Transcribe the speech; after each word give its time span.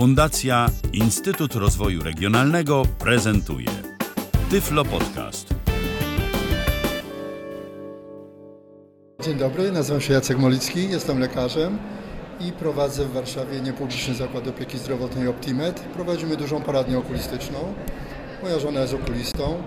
Fundacja 0.00 0.66
Instytut 0.92 1.54
Rozwoju 1.54 2.02
Regionalnego 2.02 2.82
prezentuje 2.98 3.68
Tyflo 4.50 4.84
Podcast. 4.84 5.54
Dzień 9.24 9.38
dobry, 9.38 9.72
nazywam 9.72 10.00
się 10.00 10.12
Jacek 10.12 10.38
Molicki, 10.38 10.90
jestem 10.90 11.18
lekarzem 11.18 11.78
i 12.40 12.52
prowadzę 12.52 13.04
w 13.04 13.12
Warszawie 13.12 13.60
niepubliczny 13.60 14.14
zakład 14.14 14.48
opieki 14.48 14.78
zdrowotnej 14.78 15.28
Optimed. 15.28 15.80
Prowadzimy 15.80 16.36
dużą 16.36 16.62
poradnię 16.62 16.98
okulistyczną. 16.98 17.58
Moja 18.42 18.58
żona 18.58 18.80
jest 18.80 18.94
okulistą. 18.94 19.62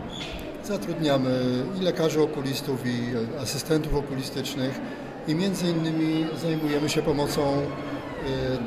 Zatrudniamy 0.64 1.40
i 1.80 1.84
lekarzy 1.84 2.22
okulistów, 2.22 2.86
i 2.86 3.00
asystentów 3.42 3.96
okulistycznych 3.96 4.80
i 5.28 5.36
między 5.36 5.70
innymi 5.70 6.26
zajmujemy 6.42 6.90
się 6.90 7.02
pomocą 7.02 7.62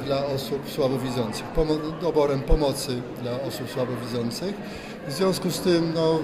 dla 0.07 0.27
osób 0.27 0.70
słabowidzących, 0.70 1.45
pomo- 1.56 2.01
doborem 2.01 2.41
pomocy 2.41 3.02
dla 3.23 3.33
osób 3.41 3.70
słabowidzących. 3.70 4.55
W 5.09 5.12
związku 5.12 5.51
z 5.51 5.60
tym 5.60 5.92
no, 5.95 6.19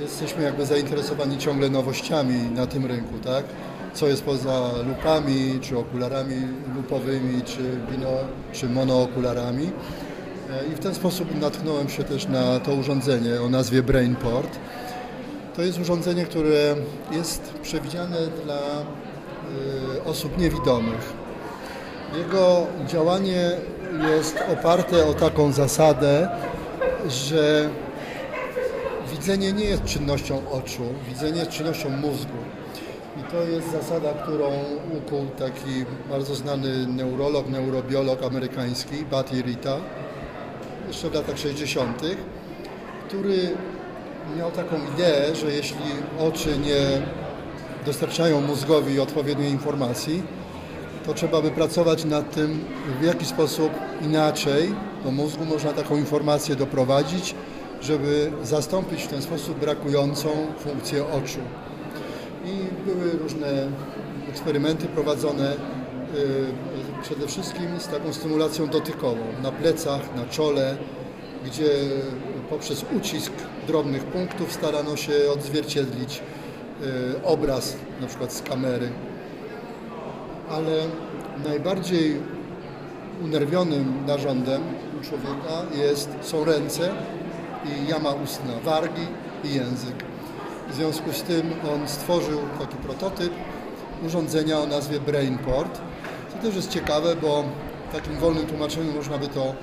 jesteśmy 0.00 0.42
jakby 0.42 0.66
zainteresowani 0.66 1.38
ciągle 1.38 1.70
nowościami 1.70 2.50
na 2.54 2.66
tym 2.66 2.86
rynku, 2.86 3.14
tak? 3.24 3.44
Co 3.94 4.06
jest 4.08 4.24
poza 4.24 4.70
lupami, 4.88 5.58
czy 5.62 5.78
okularami 5.78 6.36
lupowymi, 6.76 7.42
czy, 7.42 7.62
bino, 7.90 8.08
czy 8.52 8.68
monookularami. 8.68 9.70
E, 10.50 10.66
I 10.72 10.74
w 10.74 10.78
ten 10.78 10.94
sposób 10.94 11.40
natknąłem 11.40 11.88
się 11.88 12.04
też 12.04 12.28
na 12.28 12.60
to 12.60 12.74
urządzenie 12.74 13.42
o 13.42 13.48
nazwie 13.48 13.82
BrainPort. 13.82 14.58
To 15.56 15.62
jest 15.62 15.80
urządzenie, 15.80 16.24
które 16.24 16.74
jest 17.12 17.54
przewidziane 17.62 18.16
dla 18.44 18.58
y, 19.96 20.04
osób 20.04 20.38
niewidomych. 20.38 21.25
Jego 22.18 22.66
działanie 22.86 23.50
jest 24.14 24.38
oparte 24.52 25.06
o 25.06 25.14
taką 25.14 25.52
zasadę, 25.52 26.28
że 27.08 27.70
widzenie 29.12 29.52
nie 29.52 29.64
jest 29.64 29.84
czynnością 29.84 30.50
oczu, 30.50 30.82
widzenie 31.08 31.38
jest 31.38 31.50
czynnością 31.50 31.90
mózgu. 31.90 32.38
I 33.20 33.30
to 33.30 33.42
jest 33.42 33.72
zasada, 33.72 34.08
którą 34.22 34.50
ukuł 34.98 35.26
taki 35.38 35.84
bardzo 36.10 36.34
znany 36.34 36.86
neurolog, 36.86 37.48
neurobiolog 37.48 38.22
amerykański, 38.22 39.04
Batty 39.10 39.42
Rita, 39.42 39.76
jeszcze 40.88 41.10
w 41.10 41.14
latach 41.14 41.38
60., 41.38 42.02
który 43.08 43.56
miał 44.38 44.50
taką 44.50 44.76
ideę, 44.94 45.34
że 45.34 45.52
jeśli 45.52 45.90
oczy 46.20 46.58
nie 46.58 47.02
dostarczają 47.86 48.40
mózgowi 48.40 49.00
odpowiedniej 49.00 49.50
informacji, 49.50 50.22
to 51.06 51.14
trzeba 51.14 51.42
by 51.42 51.50
pracować 51.50 52.04
nad 52.04 52.34
tym, 52.34 52.64
w 53.00 53.04
jaki 53.04 53.26
sposób 53.26 53.70
inaczej 54.02 54.74
do 55.04 55.10
mózgu 55.10 55.44
można 55.44 55.72
taką 55.72 55.96
informację 55.96 56.56
doprowadzić, 56.56 57.34
żeby 57.80 58.32
zastąpić 58.42 59.02
w 59.02 59.08
ten 59.08 59.22
sposób 59.22 59.58
brakującą 59.58 60.28
funkcję 60.58 61.06
oczu. 61.06 61.38
I 62.44 62.86
były 62.86 63.10
różne 63.10 63.68
eksperymenty 64.28 64.86
prowadzone 64.86 65.52
y, 65.52 65.56
przede 67.02 67.26
wszystkim 67.26 67.80
z 67.80 67.88
taką 67.88 68.12
stymulacją 68.12 68.66
dotykową 68.66 69.24
na 69.42 69.52
plecach, 69.52 70.16
na 70.16 70.24
czole, 70.24 70.76
gdzie 71.44 71.70
poprzez 72.50 72.84
ucisk 72.96 73.32
drobnych 73.66 74.04
punktów 74.04 74.52
starano 74.52 74.96
się 74.96 75.12
odzwierciedlić 75.34 76.22
y, 76.82 77.24
obraz 77.24 77.76
na 78.00 78.06
przykład 78.06 78.32
z 78.32 78.42
kamery. 78.42 78.90
Ale 80.50 80.72
najbardziej 81.44 82.20
unerwionym 83.24 84.06
narządem 84.06 84.62
człowieka 85.02 85.84
jest, 85.84 86.10
są 86.22 86.44
ręce 86.44 86.90
i 87.64 87.90
jama 87.90 88.10
ustna, 88.10 88.52
wargi 88.64 89.06
i 89.44 89.54
język. 89.54 90.04
W 90.70 90.74
związku 90.74 91.12
z 91.12 91.22
tym 91.22 91.52
on 91.74 91.88
stworzył 91.88 92.40
taki 92.58 92.76
prototyp 92.76 93.32
urządzenia 94.06 94.58
o 94.58 94.66
nazwie 94.66 95.00
BrainPort. 95.00 95.80
To 96.32 96.42
też 96.42 96.56
jest 96.56 96.70
ciekawe, 96.70 97.16
bo 97.16 97.44
w 97.90 97.92
takim 97.92 98.16
wolnym 98.16 98.46
tłumaczeniu 98.46 98.92
można 98.92 99.18
by 99.18 99.28
to 99.28 99.54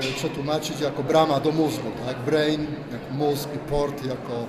y, 0.00 0.12
przetłumaczyć 0.14 0.80
jako 0.80 1.02
brama 1.02 1.40
do 1.40 1.52
mózgu. 1.52 1.90
Tak? 2.06 2.18
Brain 2.18 2.66
jak 2.92 3.18
mózg 3.18 3.48
i 3.54 3.58
port 3.58 4.06
jako 4.06 4.46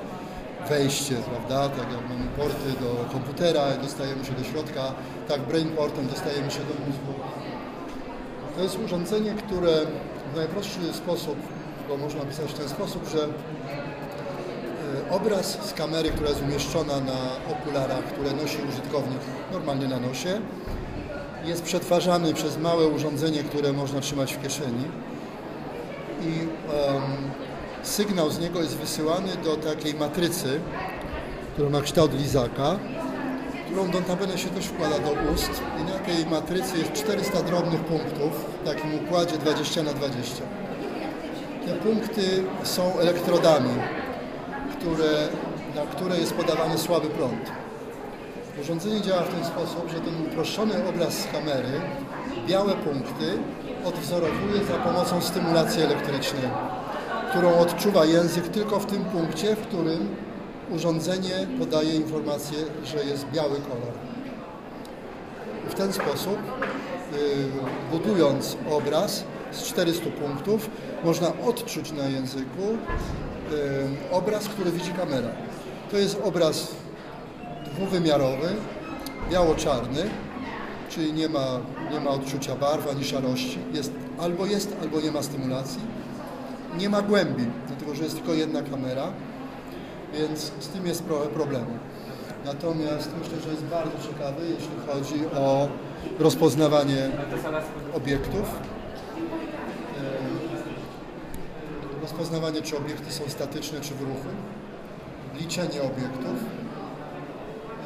wejście, 0.69 1.16
prawda? 1.16 1.69
Tak 1.69 1.91
jak 1.91 2.09
mamy 2.09 2.27
porty 2.38 2.81
do 2.81 3.13
komputera, 3.13 3.61
dostajemy 3.81 4.25
się 4.25 4.31
do 4.31 4.44
środka, 4.44 4.81
tak 5.27 5.41
brainportem 5.41 6.07
dostajemy 6.07 6.51
się 6.51 6.59
do 6.59 6.85
mózgu. 6.85 7.13
To 8.55 8.63
jest 8.63 8.79
urządzenie, 8.85 9.33
które 9.33 9.72
w 10.33 10.35
najprostszy 10.35 10.94
sposób, 10.94 11.35
go 11.88 11.97
można 11.97 12.22
opisać 12.22 12.51
w 12.51 12.57
ten 12.57 12.69
sposób, 12.69 13.09
że 13.09 13.17
y, 13.17 13.29
obraz 15.09 15.57
z 15.69 15.73
kamery, 15.73 16.09
która 16.09 16.29
jest 16.29 16.41
umieszczona 16.41 16.99
na 16.99 17.19
okularach, 17.51 18.03
które 18.03 18.31
nosi 18.31 18.57
użytkownik 18.69 19.19
normalnie 19.51 19.88
na 19.88 19.99
nosie, 19.99 20.41
jest 21.45 21.63
przetwarzany 21.63 22.33
przez 22.33 22.57
małe 22.57 22.88
urządzenie, 22.88 23.43
które 23.43 23.73
można 23.73 23.99
trzymać 23.99 24.33
w 24.33 24.41
kieszeni 24.43 24.85
i 26.22 26.28
em, 26.29 27.01
sygnał 27.83 28.31
z 28.31 28.39
niego 28.39 28.61
jest 28.61 28.77
wysyłany 28.77 29.35
do 29.43 29.55
takiej 29.55 29.93
matrycy, 29.93 30.59
która 31.53 31.69
ma 31.69 31.81
kształt 31.81 32.13
lizaka, 32.13 32.79
którą 33.65 33.87
notabene 33.87 34.37
się 34.37 34.49
też 34.49 34.65
wkłada 34.65 34.99
do 34.99 35.31
ust 35.33 35.61
i 35.81 35.83
na 35.83 35.99
tej 35.99 36.25
matrycy 36.25 36.77
jest 36.77 36.93
400 36.93 37.43
drobnych 37.43 37.81
punktów 37.81 38.45
w 38.61 38.65
takim 38.65 38.95
układzie 38.95 39.37
20 39.37 39.83
na 39.83 39.93
20. 39.93 40.43
Te 41.65 41.73
punkty 41.73 42.43
są 42.63 42.99
elektrodami, 42.99 43.69
które, 44.79 45.27
na 45.75 45.81
które 45.81 46.17
jest 46.19 46.33
podawany 46.33 46.77
słaby 46.77 47.07
prąd. 47.07 47.51
Urządzenie 48.61 49.01
działa 49.01 49.21
w 49.21 49.33
ten 49.33 49.45
sposób, 49.45 49.89
że 49.89 49.99
ten 49.99 50.25
uproszczony 50.27 50.87
obraz 50.89 51.13
z 51.13 51.27
kamery 51.27 51.81
białe 52.47 52.73
punkty 52.73 53.37
odwzorowuje 53.85 54.65
za 54.67 54.73
pomocą 54.73 55.21
stymulacji 55.21 55.81
elektrycznej, 55.81 56.49
którą 57.31 57.59
odczuwa 57.59 58.05
język 58.05 58.47
tylko 58.47 58.79
w 58.79 58.85
tym 58.85 59.05
punkcie, 59.05 59.55
w 59.55 59.59
którym 59.67 60.15
urządzenie 60.69 61.47
podaje 61.59 61.95
informację, 61.95 62.57
że 62.83 63.05
jest 63.05 63.25
biały 63.33 63.55
kolor. 63.61 63.93
W 65.69 65.73
ten 65.73 65.93
sposób, 65.93 66.37
y, 66.37 67.47
budując 67.91 68.57
obraz 68.71 69.23
z 69.51 69.63
400 69.63 70.05
punktów, 70.09 70.69
można 71.03 71.27
odczuć 71.45 71.91
na 71.91 72.03
języku 72.03 72.61
y, 74.11 74.11
obraz, 74.11 74.47
który 74.47 74.71
widzi 74.71 74.91
kamera. 74.91 75.29
To 75.91 75.97
jest 75.97 76.21
obraz 76.23 76.67
dwuwymiarowy, 77.65 78.47
biało-czarny, 79.31 80.09
czyli 80.89 81.13
nie 81.13 81.29
ma, 81.29 81.59
nie 81.91 81.99
ma 81.99 82.09
odczucia 82.09 82.55
barw 82.55 82.89
ani 82.89 83.03
szarości. 83.03 83.57
Jest, 83.73 83.91
albo 84.19 84.45
jest, 84.45 84.75
albo 84.81 85.01
nie 85.01 85.11
ma 85.11 85.23
stymulacji. 85.23 86.00
Nie 86.77 86.89
ma 86.89 87.01
głębi, 87.01 87.45
dlatego 87.67 87.95
że 87.95 88.03
jest 88.03 88.15
tylko 88.15 88.33
jedna 88.33 88.61
kamera, 88.61 89.07
więc 90.13 90.39
z 90.59 90.67
tym 90.67 90.85
jest 90.87 91.03
pro- 91.03 91.17
problem. 91.19 91.65
Natomiast 92.45 93.09
myślę, 93.21 93.39
że 93.43 93.49
jest 93.49 93.63
bardzo 93.63 93.91
ciekawy, 94.07 94.41
jeśli 94.49 94.75
chodzi 94.87 95.25
o 95.35 95.67
rozpoznawanie 96.19 97.09
obiektów. 97.93 98.49
E, 99.97 100.41
Rozpoznawanie, 102.01 102.61
czy 102.61 102.77
obiekty 102.77 103.13
są 103.13 103.23
statyczne, 103.27 103.81
czy 103.81 103.93
w 103.95 104.01
ruchu. 104.01 104.27
Liczenie 105.39 105.81
obiektów. 105.81 106.37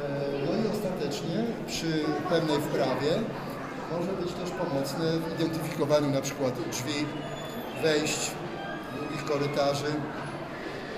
E, 0.04 0.08
No 0.46 0.52
i 0.64 0.76
ostatecznie 0.76 1.44
przy 1.66 2.04
pewnej 2.28 2.56
wprawie 2.58 3.10
może 3.98 4.12
być 4.12 4.32
też 4.32 4.50
pomocne 4.50 5.04
w 5.12 5.40
identyfikowaniu 5.40 6.10
na 6.10 6.20
przykład 6.20 6.54
drzwi, 6.70 7.06
wejść, 7.82 8.30
korytarzy. 9.28 9.92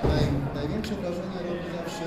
Naj, 0.04 0.24
największe 0.54 0.94
wrażenie 0.94 1.38
robi 1.48 1.68
zawsze 1.78 2.04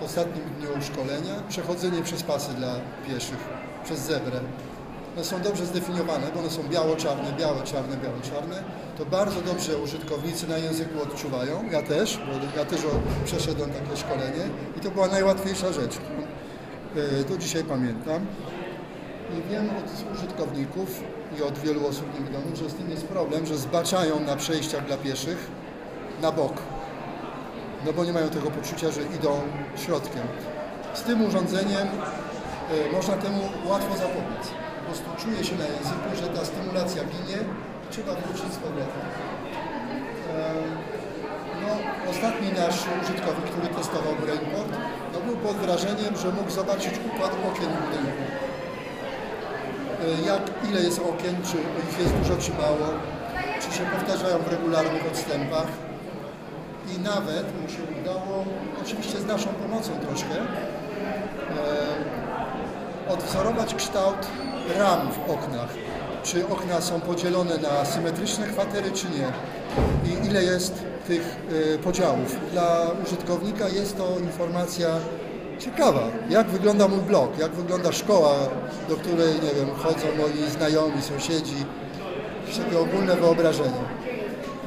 w 0.00 0.02
ostatnim 0.02 0.44
dniu 0.44 0.68
szkolenia 0.82 1.34
przechodzenie 1.48 2.02
przez 2.02 2.22
pasy 2.22 2.52
dla 2.54 2.74
pieszych, 3.08 3.48
przez 3.84 3.98
zebrę. 4.00 4.40
One 5.16 5.24
są 5.24 5.40
dobrze 5.40 5.66
zdefiniowane, 5.66 6.26
bo 6.34 6.40
one 6.40 6.50
są 6.50 6.62
biało-czarne, 6.62 7.32
białe-czarne, 7.38 7.96
białe-czarne. 7.96 8.62
To 8.98 9.06
bardzo 9.06 9.40
dobrze 9.40 9.78
użytkownicy 9.78 10.48
na 10.48 10.58
języku 10.58 11.02
odczuwają. 11.02 11.64
Ja 11.70 11.82
też, 11.82 12.18
bo 12.18 12.58
ja 12.58 12.64
też 12.64 12.80
przeszedłem 13.24 13.70
takie 13.70 13.96
szkolenie 13.96 14.44
i 14.76 14.80
to 14.80 14.90
była 14.90 15.08
najłatwiejsza 15.08 15.72
rzecz. 15.72 15.96
E, 16.96 17.24
Do 17.24 17.38
dzisiaj 17.38 17.64
pamiętam. 17.64 18.26
I 19.38 19.50
wiem 19.50 19.68
od 19.70 20.14
użytkowników 20.14 21.00
i 21.38 21.42
od 21.42 21.58
wielu 21.58 21.86
osób 21.86 22.18
niewidomych, 22.18 22.56
że 22.56 22.70
z 22.70 22.74
tym 22.74 22.90
jest 22.90 23.06
problem, 23.06 23.46
że 23.46 23.56
zbaczają 23.56 24.20
na 24.20 24.36
przejściach 24.36 24.86
dla 24.86 24.96
pieszych 24.96 25.50
na 26.22 26.32
bok. 26.32 26.52
No 27.86 27.92
bo 27.92 28.04
nie 28.04 28.12
mają 28.12 28.28
tego 28.28 28.50
poczucia, 28.50 28.90
że 28.90 29.02
idą 29.02 29.40
środkiem. 29.76 30.22
Z 30.94 31.02
tym 31.02 31.22
urządzeniem 31.22 31.88
e, 31.88 32.92
można 32.92 33.14
temu 33.14 33.40
łatwo 33.66 33.96
zapobiec. 33.96 34.44
prostu 34.86 35.04
czuje 35.18 35.44
się 35.44 35.56
na 35.58 35.64
języku, 35.64 36.08
że 36.20 36.26
ta 36.26 36.44
stymulacja 36.44 37.02
ginie, 37.04 37.38
trzeba 37.90 38.12
wrócić 38.14 38.52
z 38.52 38.56
powrotem. 38.56 39.04
E, 40.36 40.52
no, 41.62 41.70
ostatni 42.10 42.48
nasz 42.52 42.78
użytkownik, 43.02 43.46
który 43.52 43.68
testował 43.68 44.14
Brainport, 44.22 44.72
no 45.12 45.20
był 45.20 45.36
pod 45.36 45.56
wrażeniem, 45.56 46.16
że 46.16 46.32
mógł 46.32 46.50
zobaczyć 46.50 46.94
układ 47.06 47.32
okien 47.48 47.70
budynku. 47.82 48.31
E, 50.02 50.26
Jak, 50.26 50.42
ile 50.70 50.80
jest 50.80 50.98
okien, 50.98 51.36
czy 51.50 51.56
ich 51.90 51.98
jest 51.98 52.14
dużo, 52.14 52.36
czy 52.42 52.50
mało, 52.52 52.86
czy 53.60 53.78
się 53.78 53.84
powtarzają 53.84 54.38
w 54.38 54.48
regularnych 54.48 55.06
odstępach. 55.12 55.66
I 56.96 57.00
nawet 57.00 57.62
mu 57.62 57.68
się 57.68 57.82
udało, 58.02 58.44
oczywiście 58.82 59.18
z 59.20 59.26
naszą 59.26 59.48
pomocą 59.48 59.90
troszkę, 60.06 60.34
e, 63.08 63.12
odwzorować 63.12 63.74
kształt 63.74 64.26
ram 64.78 65.08
w 65.12 65.30
oknach. 65.30 65.68
Czy 66.22 66.48
okna 66.48 66.80
są 66.80 67.00
podzielone 67.00 67.58
na 67.58 67.84
symetryczne 67.84 68.46
kwatery, 68.46 68.90
czy 68.90 69.06
nie. 69.06 69.28
I 70.12 70.26
ile 70.26 70.42
jest 70.44 70.84
tych 71.06 71.36
e, 71.74 71.78
podziałów. 71.78 72.50
Dla 72.52 72.86
użytkownika 73.06 73.68
jest 73.68 73.96
to 73.96 74.18
informacja 74.18 74.88
ciekawa. 75.58 76.00
Jak 76.30 76.46
wygląda 76.48 76.88
mój 76.88 77.00
blok, 77.00 77.38
jak 77.38 77.50
wygląda 77.52 77.92
szkoła, 77.92 78.34
do 78.88 78.96
której, 78.96 79.34
nie 79.34 79.54
wiem, 79.54 79.74
chodzą 79.76 80.06
moi 80.18 80.50
znajomi, 80.50 81.02
sąsiedzi. 81.02 81.64
Takie 82.64 82.78
ogólne 82.78 83.16
wyobrażenie. 83.16 83.82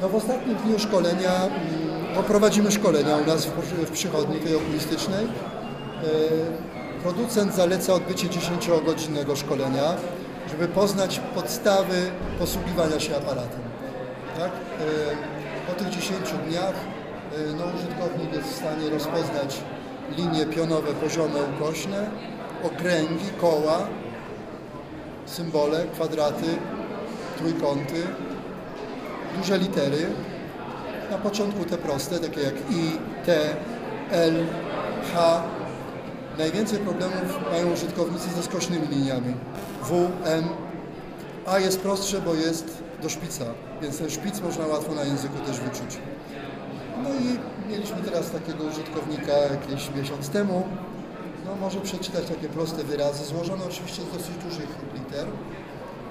No 0.02 0.08
w 0.08 0.14
ostatnim 0.14 0.56
dniu 0.56 0.78
szkolenia, 0.78 1.34
mm, 1.44 2.14
bo 2.14 2.22
prowadzimy 2.22 2.72
szkolenia 2.72 3.16
u 3.16 3.26
nas 3.26 3.46
w, 3.46 3.50
w 3.86 3.90
przychodni 3.90 4.40
tej 4.40 4.56
okulistycznej. 4.56 5.24
E, 5.24 6.66
Producent 7.02 7.54
zaleca 7.54 7.92
odbycie 7.92 8.28
10-godzinnego 8.28 9.36
szkolenia, 9.36 9.94
żeby 10.50 10.68
poznać 10.68 11.20
podstawy 11.34 12.10
posługiwania 12.38 13.00
się 13.00 13.16
aparatem. 13.16 13.60
Tak? 14.38 14.50
E, 14.50 15.66
Po 15.66 15.72
tych 15.84 15.88
10 15.88 16.18
dniach 16.48 16.74
e, 16.74 17.52
no, 17.58 17.64
użytkownik 17.76 18.32
jest 18.32 18.48
w 18.48 18.56
stanie 18.56 18.90
rozpoznać 18.90 19.60
linie 20.16 20.46
pionowe, 20.46 20.92
poziome, 20.92 21.40
ukośne, 21.56 22.10
okręgi, 22.62 23.30
koła, 23.40 23.78
symbole, 25.26 25.84
kwadraty, 25.92 26.46
trójkąty, 27.38 28.02
duże 29.38 29.58
litery. 29.58 30.06
Na 31.10 31.18
początku 31.18 31.64
te 31.64 31.78
proste, 31.78 32.18
takie 32.18 32.40
jak 32.40 32.54
I, 32.54 32.98
T, 33.26 33.38
L, 34.10 34.46
H. 35.14 35.42
Najwięcej 36.38 36.78
problemów 36.78 37.38
mają 37.52 37.72
użytkownicy 37.72 38.30
ze 38.30 38.42
skośnymi 38.42 38.88
liniami. 38.88 39.34
W, 39.82 40.08
M. 40.24 40.44
A 41.46 41.58
jest 41.58 41.80
prostsze, 41.80 42.20
bo 42.20 42.34
jest 42.34 42.82
do 43.02 43.08
szpica, 43.08 43.44
więc 43.82 43.98
ten 43.98 44.10
szpic 44.10 44.40
można 44.40 44.66
łatwo 44.66 44.94
na 44.94 45.04
języku 45.04 45.38
też 45.46 45.60
wyczuć. 45.60 45.98
No 47.02 47.08
i 47.14 47.38
mieliśmy 47.70 47.96
teraz 47.96 48.30
takiego 48.30 48.64
użytkownika 48.64 49.32
jakiś 49.32 49.90
miesiąc 49.96 50.28
temu. 50.28 50.62
No 51.46 51.56
może 51.56 51.80
przeczytać 51.80 52.26
takie 52.26 52.48
proste 52.48 52.84
wyrazy, 52.84 53.24
złożone 53.24 53.64
oczywiście 53.64 54.02
z 54.02 54.12
dosyć 54.12 54.36
dużych 54.44 54.68
liter. 54.94 55.26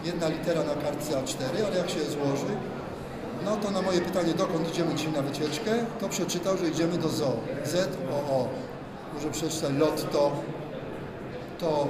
Jedna 0.03 0.27
litera 0.27 0.63
na 0.63 0.75
kartce 0.75 1.13
A4, 1.13 1.65
ale 1.67 1.77
jak 1.77 1.89
się 1.89 1.99
je 1.99 2.05
złoży, 2.05 2.53
no 3.45 3.55
to 3.57 3.71
na 3.71 3.81
moje 3.81 4.01
pytanie, 4.01 4.33
dokąd 4.33 4.69
idziemy 4.69 4.95
dzisiaj 4.95 5.11
na 5.11 5.21
wycieczkę, 5.21 5.71
to 5.99 6.09
przeczytał, 6.09 6.57
że 6.57 6.69
idziemy 6.69 6.97
do 6.97 7.09
zoo. 7.09 7.37
Z-O-O. 7.65 8.47
Może 9.13 9.31
przeczytać 9.31 9.71
lotto, 9.73 10.31
to 11.59 11.87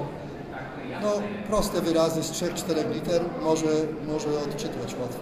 no, 1.01 1.11
proste 1.47 1.81
wyrazy 1.81 2.23
z 2.23 2.31
3-4 2.31 2.93
liter 2.93 3.21
może, 3.41 3.67
może 4.07 4.29
odczytać 4.39 4.95
łatwo. 5.01 5.19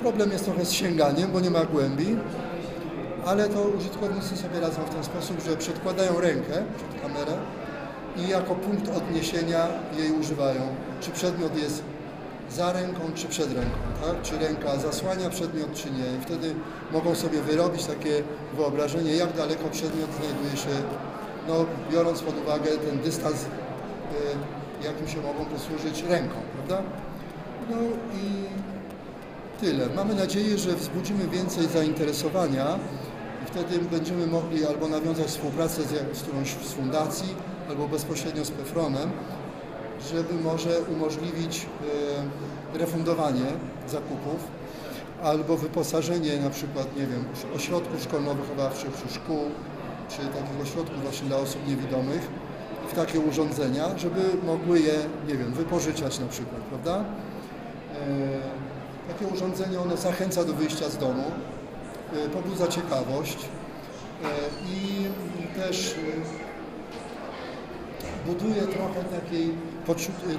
Problem 0.00 0.32
jest 0.32 0.44
trochę 0.44 0.64
z 0.64 0.72
sięganiem, 0.72 1.32
bo 1.32 1.40
nie 1.40 1.50
ma 1.50 1.64
głębi, 1.64 2.16
ale 3.26 3.48
to 3.48 3.60
użytkownicy 3.62 4.36
sobie 4.36 4.60
radzą 4.60 4.82
w 4.82 4.94
ten 4.94 5.04
sposób, 5.04 5.40
że 5.40 5.56
przedkładają 5.56 6.20
rękę 6.20 6.52
przed 6.76 7.02
kamerę 7.02 7.32
i 8.16 8.28
jako 8.28 8.54
punkt 8.54 8.96
odniesienia 8.96 9.66
jej 9.98 10.12
używają. 10.12 10.60
Czy 11.00 11.10
przedmiot 11.10 11.58
jest 11.58 11.82
za 12.50 12.72
ręką, 12.72 13.00
czy 13.14 13.28
przed 13.28 13.52
ręką, 13.52 13.78
tak? 14.04 14.22
Czy 14.22 14.38
ręka 14.38 14.76
zasłania 14.76 15.30
przedmiot, 15.30 15.74
czy 15.74 15.90
nie. 15.90 16.18
I 16.18 16.20
wtedy 16.22 16.54
mogą 16.92 17.14
sobie 17.14 17.42
wyrobić 17.42 17.84
takie 17.84 18.22
wyobrażenie, 18.56 19.16
jak 19.16 19.32
daleko 19.32 19.68
przedmiot 19.68 20.10
znajduje 20.20 20.56
się, 20.56 20.82
no, 21.48 21.54
biorąc 21.92 22.22
pod 22.22 22.38
uwagę 22.38 22.70
ten 22.70 22.98
dystans, 22.98 23.44
y, 23.44 24.84
jakim 24.84 25.08
się 25.08 25.20
mogą 25.20 25.44
posłużyć 25.44 26.02
ręką, 26.02 26.34
prawda? 26.56 26.82
No 27.70 27.76
i 28.14 28.46
tyle. 29.60 29.86
Mamy 29.96 30.14
nadzieję, 30.14 30.58
że 30.58 30.74
wzbudzimy 30.74 31.28
więcej 31.28 31.66
zainteresowania 31.66 32.78
wtedy 33.46 33.78
będziemy 33.78 34.26
mogli 34.26 34.66
albo 34.66 34.88
nawiązać 34.88 35.26
współpracę 35.26 35.82
z, 35.82 36.18
z 36.18 36.22
którąś 36.22 36.48
z 36.50 36.72
fundacji, 36.72 37.34
albo 37.68 37.88
bezpośrednio 37.88 38.44
z 38.44 38.50
Pefronem, 38.50 39.10
żeby 40.12 40.34
może 40.34 40.80
umożliwić 40.80 41.66
e, 42.74 42.78
refundowanie 42.78 43.46
zakupów 43.88 44.48
albo 45.22 45.56
wyposażenie 45.56 46.38
na 46.38 46.50
przykład, 46.50 46.96
nie 46.96 47.06
wiem, 47.06 47.24
ośrodków 47.56 48.02
szkolno-wychowawczych 48.02 48.90
czy 49.02 49.14
szkół, 49.14 49.40
czy 50.08 50.16
takich 50.16 50.60
ośrodków 50.62 51.02
właśnie 51.02 51.28
dla 51.28 51.36
osób 51.36 51.68
niewidomych 51.68 52.28
w 52.92 52.94
takie 52.94 53.20
urządzenia, 53.20 53.98
żeby 53.98 54.20
mogły 54.46 54.80
je, 54.80 54.94
nie 55.28 55.34
wiem, 55.34 55.52
wypożyczać 55.52 56.18
na 56.18 56.26
przykład, 56.26 56.60
prawda? 56.60 57.04
E, 57.94 58.66
Takie 59.08 59.26
urządzenie, 59.34 59.80
ono 59.80 59.96
zachęca 59.96 60.44
do 60.44 60.52
wyjścia 60.52 60.88
z 60.88 60.98
domu, 60.98 61.24
pobudza 62.32 62.66
ciekawość 62.66 63.38
e, 64.24 64.26
i 64.72 65.06
też 65.60 65.92
e, 65.92 65.96
buduje 68.26 68.62
trochę 68.62 69.04
takiej, 69.04 69.54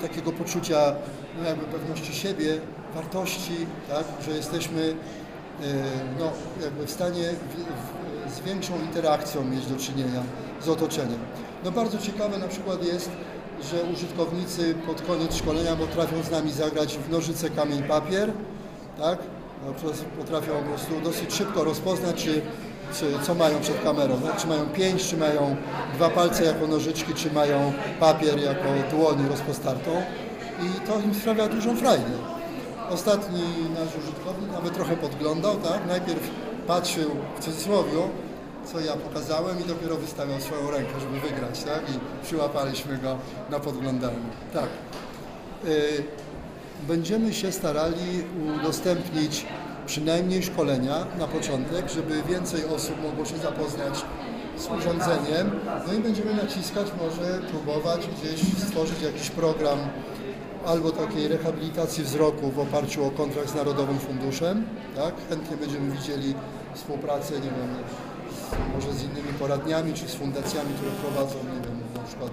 takiego 0.02 0.31
poczucia 0.31 0.96
no 1.38 1.50
jakby 1.50 1.66
pewności 1.66 2.14
siebie, 2.14 2.60
wartości, 2.96 3.66
tak, 3.90 4.06
że 4.25 4.31
jesteśmy 4.31 4.96
no, 6.19 6.31
jakby 6.64 6.86
w 6.86 6.92
stanie 6.92 7.24
w, 7.24 8.31
w, 8.31 8.36
z 8.36 8.40
większą 8.40 8.80
interakcją 8.80 9.44
mieć 9.46 9.66
do 9.66 9.75
czynienia 9.75 10.24
z 10.62 10.69
otoczeniem. 10.69 11.19
No 11.64 11.72
bardzo 11.72 11.98
ciekawe 11.98 12.38
na 12.38 12.48
przykład 12.48 12.84
jest, 12.84 13.12
że 13.72 13.84
użytkownicy 13.94 14.75
pod 14.86 15.02
koniec 15.02 15.36
szkolenia 15.36 15.75
potrafią 15.75 16.24
z 16.24 16.31
nami 16.31 16.52
zagrać 16.52 16.98
w 16.98 17.10
nożyce, 17.10 17.50
kamień, 17.50 17.84
papier, 17.84 18.31
tak? 18.97 19.19
No, 19.68 19.74
potrafią 20.18 20.54
po 20.54 20.69
prostu 20.69 21.02
dosyć 21.04 21.33
szybko 21.33 21.64
rozpoznać, 21.64 22.24
czy, 22.24 22.42
czy 22.94 23.06
co 23.26 23.36
mają 23.36 23.59
przed 23.59 23.83
kamerą, 23.83 24.21
tak? 24.21 24.38
czy 24.38 24.47
mają 24.47 24.66
pięść, 24.66 25.09
czy 25.09 25.18
mają 25.18 25.56
dwa 25.95 26.09
palce 26.09 26.44
jako 26.44 26.68
nożyczki, 26.68 27.14
czy 27.14 27.31
mają 27.31 27.74
papier 28.00 28.40
jako 28.40 28.64
dłoń 28.92 29.28
rozpostartą 29.30 29.92
i 30.62 30.88
to 30.88 31.00
im 31.00 31.16
sprawia 31.16 31.47
dużą 31.47 31.76
frajdę. 31.76 32.12
Ostatni 32.90 33.42
nasz 33.74 34.04
użytkownik 34.04 34.52
nawet 34.52 34.74
trochę 34.74 34.97
podglądał, 34.97 35.56
tak? 35.56 35.88
Najpierw 35.88 36.30
patrzył 36.68 37.09
w 37.40 37.44
cudzysłowie, 37.44 37.97
co 38.66 38.80
ja 38.80 38.94
pokazałem 38.94 39.59
i 39.62 39.64
dopiero 39.64 39.95
wystawiał 39.95 40.42
swoją 40.42 40.71
rękę, 40.71 41.00
żeby 41.00 41.19
wygrać, 41.19 41.64
tak? 41.64 41.81
I 41.90 42.26
przyłapaliśmy 42.26 42.97
go 42.97 43.18
na 43.50 43.59
podglądaniu. 43.59 44.26
Tak. 44.54 44.68
Y, 45.66 46.04
Będziemy 46.81 47.34
się 47.34 47.52
starali 47.52 48.24
udostępnić 48.60 49.46
przynajmniej 49.86 50.44
szkolenia 50.44 51.06
na 51.19 51.28
początek, 51.28 51.90
żeby 51.90 52.24
więcej 52.24 52.66
osób 52.66 53.04
mogło 53.04 53.26
się 53.26 53.38
zapoznać 53.38 54.06
z 54.57 54.68
urządzeniem. 54.68 55.52
No 55.88 55.94
i 55.94 56.00
będziemy 56.00 56.34
naciskać, 56.34 56.88
może 57.02 57.40
próbować 57.40 58.02
gdzieś 58.07 58.42
stworzyć 58.57 59.02
jakiś 59.02 59.30
program 59.30 59.80
albo 60.66 60.92
takiej 60.92 61.28
rehabilitacji 61.28 62.04
wzroku 62.04 62.52
w 62.52 62.60
oparciu 62.60 63.06
o 63.06 63.12
kontrakt 63.12 63.50
z 63.50 63.56
Narodowym 63.56 64.00
Funduszem. 64.00 64.66
Tak? 64.96 65.14
Chętnie 65.30 65.57
będziemy 65.57 65.92
widzieli 65.92 66.34
współpracę, 66.74 67.34
nie 67.34 67.42
wiem, 67.42 67.69
może 68.76 68.94
z 68.94 69.04
innymi 69.04 69.34
poradniami 69.40 69.94
czy 69.94 70.07
z 70.07 70.16
fundacjami, 70.16 70.74
które 70.74 70.92
prowadzą, 70.92 71.36
nie 71.36 71.68
wiem, 71.68 71.80
na 71.96 72.04
przykład 72.04 72.31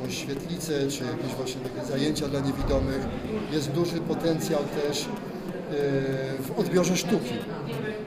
jakąś 0.00 0.18
świetlicę, 0.18 0.72
czy 0.90 1.04
jakieś 1.04 1.34
właśnie 1.36 1.60
takie 1.60 1.86
zajęcia 1.86 2.28
dla 2.28 2.40
niewidomych. 2.40 3.06
Jest 3.52 3.70
duży 3.70 4.00
potencjał 4.00 4.60
też 4.60 4.98
yy, 5.00 5.06
w 6.42 6.58
odbiorze 6.58 6.96
sztuki, 6.96 7.34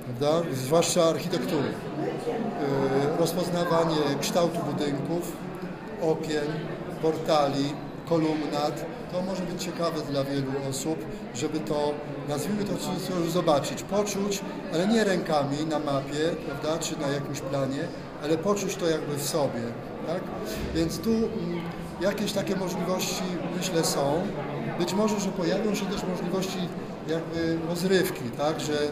prawda? 0.06 0.50
zwłaszcza 0.54 1.04
architektury. 1.04 1.68
Yy, 1.68 3.18
rozpoznawanie 3.20 3.96
kształtu 4.22 4.60
budynków, 4.72 5.32
okien, 6.02 6.46
portali, 7.02 7.74
kolumnat. 8.10 8.86
To 9.12 9.22
może 9.22 9.44
być 9.44 9.64
ciekawe 9.64 10.02
dla 10.12 10.24
wielu 10.24 10.52
osób, 10.70 11.06
żeby 11.34 11.60
to, 11.60 11.94
nazwijmy 12.30 12.64
to 12.64 12.78
cudzysłowie, 12.78 13.30
zobaczyć, 13.30 13.84
poczuć, 13.84 14.42
ale 14.74 14.88
nie 14.88 15.04
rękami 15.04 15.66
na 15.70 15.80
mapie, 15.80 16.36
prawda, 16.46 16.80
czy 16.80 17.00
na 17.00 17.08
jakimś 17.08 17.40
planie, 17.40 17.88
ale 18.24 18.38
poczuć 18.38 18.76
to 18.76 18.90
jakby 18.90 19.16
w 19.16 19.24
sobie, 19.24 19.62
tak? 20.08 20.22
Więc 20.76 21.00
tu 21.00 21.10
mm, 21.10 21.30
jakieś 22.02 22.32
takie 22.32 22.56
możliwości, 22.56 23.24
myślę, 23.58 23.84
są. 23.84 24.22
być 24.80 24.94
może, 24.94 25.20
że 25.20 25.30
pojawią 25.30 25.76
się 25.76 25.86
też 25.86 26.04
możliwości 26.04 26.60
jakby 27.08 27.58
rozrywki, 27.70 28.30
tak, 28.38 28.60
że 28.60 28.74
y, 28.74 28.90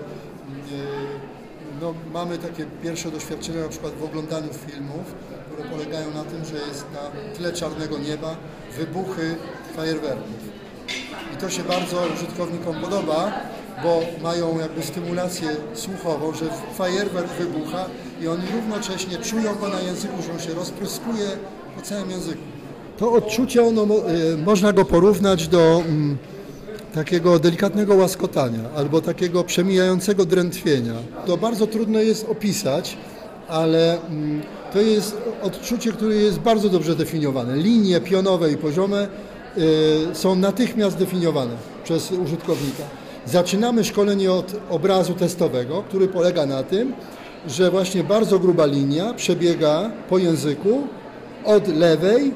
no, 1.82 1.94
mamy 2.14 2.38
takie 2.38 2.66
pierwsze 2.84 3.12
doświadczenia 3.12 3.62
na 3.62 3.70
przykład 3.70 3.94
w 3.94 4.04
oglądaniu 4.04 4.50
filmów, 4.54 5.16
które 5.52 5.70
polegają 5.70 6.12
na 6.12 6.24
tym, 6.24 6.46
że 6.46 6.56
jest 6.56 6.86
na 6.94 7.36
tle 7.38 7.54
czarnego 7.54 7.98
nieba 7.98 8.36
wybuchy 8.78 9.36
fajerwerków. 9.76 10.61
To 11.42 11.50
się 11.50 11.64
bardzo 11.64 11.98
użytkownikom 12.16 12.76
podoba, 12.76 13.32
bo 13.84 14.02
mają 14.24 14.60
jakby 14.60 14.84
stymulację 14.84 15.50
słuchową, 15.74 16.34
że 16.34 16.46
fajerwerk 16.78 17.28
wybucha 17.28 17.86
i 18.22 18.28
oni 18.28 18.44
równocześnie 18.56 19.18
czują 19.18 19.56
go 19.56 19.68
na 19.68 19.82
języku, 19.82 20.22
że 20.22 20.34
on 20.34 20.40
się 20.40 20.54
rozpryskuje 20.54 21.26
po 21.76 21.82
całym 21.82 22.12
języku. 22.12 22.42
To 22.98 23.12
odczucie, 23.12 23.64
ono, 23.64 23.84
y, 23.84 24.38
można 24.38 24.74
go 24.74 24.86
porównać 24.86 25.48
do 25.48 25.84
mm, 25.88 26.18
takiego 26.94 27.40
delikatnego 27.40 27.96
łaskotania 27.96 28.60
albo 28.76 29.02
takiego 29.02 29.44
przemijającego 29.44 30.26
drętwienia. 30.26 30.94
To 31.26 31.38
bardzo 31.38 31.68
trudno 31.68 32.00
jest 32.00 32.30
opisać, 32.30 32.98
ale 33.48 34.02
mm, 34.02 34.42
to 34.74 34.82
jest 34.82 35.18
odczucie, 35.42 35.92
które 35.92 36.16
jest 36.16 36.40
bardzo 36.40 36.70
dobrze 36.70 36.96
definiowane. 36.96 37.58
Linie 37.58 38.02
pionowe 38.02 38.52
i 38.52 38.58
poziome 38.58 39.08
są 40.14 40.36
natychmiast 40.36 40.98
definiowane 40.98 41.54
przez 41.84 42.12
użytkownika. 42.12 42.84
Zaczynamy 43.26 43.84
szkolenie 43.84 44.32
od 44.32 44.56
obrazu 44.70 45.14
testowego, 45.14 45.84
który 45.88 46.08
polega 46.08 46.46
na 46.46 46.64
tym, 46.64 46.94
że 47.48 47.72
właśnie 47.72 48.04
bardzo 48.04 48.40
gruba 48.40 48.66
linia 48.66 49.14
przebiega 49.14 49.92
po 50.10 50.18
języku 50.18 50.88
od 51.46 51.68
lewej 51.68 52.34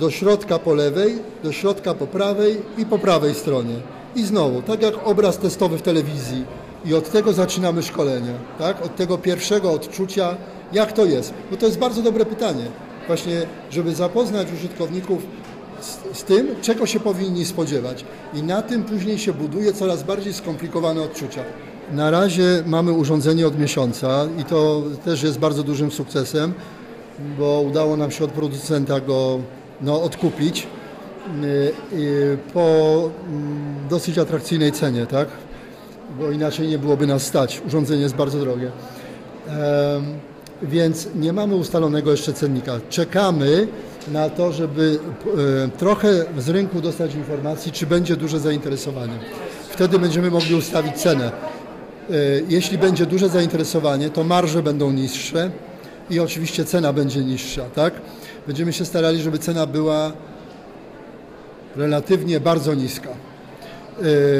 do 0.00 0.10
środka 0.10 0.58
po 0.58 0.74
lewej, 0.74 1.18
do 1.44 1.52
środka 1.52 1.94
po 1.94 2.06
prawej 2.06 2.62
i 2.78 2.86
po 2.86 2.98
prawej 2.98 3.34
stronie. 3.34 3.74
I 4.16 4.22
znowu, 4.22 4.62
tak 4.62 4.82
jak 4.82 4.94
obraz 5.08 5.38
testowy 5.38 5.78
w 5.78 5.82
telewizji. 5.82 6.44
I 6.84 6.94
od 6.94 7.10
tego 7.10 7.32
zaczynamy 7.32 7.82
szkolenie, 7.82 8.32
tak? 8.58 8.84
Od 8.84 8.96
tego 8.96 9.18
pierwszego 9.18 9.72
odczucia, 9.72 10.36
jak 10.72 10.92
to 10.92 11.04
jest. 11.04 11.34
Bo 11.50 11.56
to 11.56 11.66
jest 11.66 11.78
bardzo 11.78 12.02
dobre 12.02 12.24
pytanie. 12.24 12.64
Właśnie, 13.06 13.46
żeby 13.70 13.94
zapoznać 13.94 14.48
użytkowników 14.52 15.22
z, 15.80 16.18
z, 16.18 16.24
tym, 16.24 16.48
czego 16.62 16.86
się 16.86 17.00
powinni 17.00 17.44
spodziewać. 17.44 18.04
I 18.34 18.42
na 18.42 18.62
tym 18.62 18.84
później 18.84 19.18
się 19.18 19.32
buduje 19.32 19.72
coraz 19.72 20.02
bardziej 20.02 20.34
skomplikowane 20.34 21.02
odczucia. 21.02 21.44
Na 21.92 22.10
razie 22.10 22.62
mamy 22.66 22.92
urządzenie 22.92 23.46
od 23.46 23.58
miesiąca 23.58 24.26
i 24.38 24.44
to 24.44 24.82
też 25.04 25.22
jest 25.22 25.38
bardzo 25.38 25.62
dużym 25.62 25.90
sukcesem, 25.90 26.54
bo 27.38 27.60
udało 27.60 27.96
nam 27.96 28.10
się 28.10 28.24
od 28.24 28.30
producenta 28.30 29.00
go 29.00 29.40
no, 29.80 30.02
odkupić 30.02 30.66
y, 31.92 32.38
po 32.54 33.10
mm, 33.28 33.74
dosyć 33.90 34.18
atrakcyjnej 34.18 34.72
cenie, 34.72 35.06
tak? 35.06 35.28
Bo 36.18 36.30
inaczej 36.30 36.68
nie 36.68 36.78
byłoby 36.78 37.06
nas 37.06 37.26
stać. 37.26 37.62
Urządzenie 37.66 38.02
jest 38.02 38.14
bardzo 38.14 38.38
drogie. 38.38 38.70
Więc 40.62 41.08
nie 41.14 41.32
mamy 41.32 41.54
ustalonego 41.54 42.10
jeszcze 42.10 42.32
cennika. 42.32 42.80
Czekamy 42.88 43.68
na 44.08 44.30
to, 44.30 44.52
żeby 44.52 44.98
e, 45.64 45.78
trochę 45.78 46.08
z 46.38 46.48
rynku 46.48 46.80
dostać 46.80 47.14
informacji, 47.14 47.72
czy 47.72 47.86
będzie 47.86 48.16
duże 48.16 48.40
zainteresowanie. 48.40 49.18
Wtedy 49.70 49.98
będziemy 49.98 50.30
mogli 50.30 50.54
ustawić 50.54 50.96
cenę. 50.96 51.32
E, 52.10 52.14
jeśli 52.48 52.78
będzie 52.78 53.06
duże 53.06 53.28
zainteresowanie, 53.28 54.10
to 54.10 54.24
marże 54.24 54.62
będą 54.62 54.92
niższe 54.92 55.50
i 56.10 56.20
oczywiście 56.20 56.64
cena 56.64 56.92
będzie 56.92 57.24
niższa, 57.24 57.64
tak? 57.74 57.94
Będziemy 58.46 58.72
się 58.72 58.84
starali, 58.84 59.22
żeby 59.22 59.38
cena 59.38 59.66
była 59.66 60.12
relatywnie 61.76 62.40
bardzo 62.40 62.74
niska. 62.74 63.10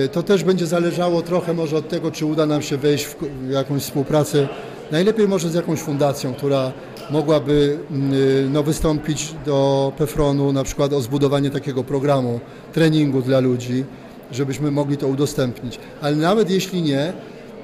E, 0.04 0.08
to 0.08 0.22
też 0.22 0.44
będzie 0.44 0.66
zależało 0.66 1.22
trochę 1.22 1.54
może 1.54 1.76
od 1.76 1.88
tego, 1.88 2.10
czy 2.10 2.26
uda 2.26 2.46
nam 2.46 2.62
się 2.62 2.76
wejść 2.76 3.06
w 3.06 3.50
jakąś 3.50 3.82
współpracę, 3.82 4.48
najlepiej 4.92 5.28
może 5.28 5.48
z 5.48 5.54
jakąś 5.54 5.80
fundacją, 5.80 6.34
która 6.34 6.72
mogłaby 7.10 7.78
mm, 7.90 8.52
no, 8.52 8.62
wystąpić 8.62 9.34
do 9.46 9.92
PEFRON-u 9.98 10.52
na 10.52 10.64
przykład 10.64 10.92
o 10.92 11.00
zbudowanie 11.00 11.50
takiego 11.50 11.84
programu 11.84 12.40
treningu 12.72 13.22
dla 13.22 13.40
ludzi, 13.40 13.84
żebyśmy 14.32 14.70
mogli 14.70 14.96
to 14.96 15.06
udostępnić. 15.06 15.78
Ale 16.00 16.16
nawet 16.16 16.50
jeśli 16.50 16.82
nie, 16.82 17.12